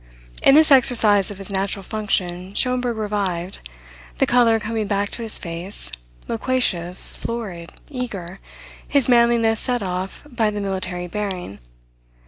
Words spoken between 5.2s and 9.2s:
his face, loquacious, florid, eager, his